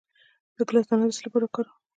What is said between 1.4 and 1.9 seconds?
وکاروم؟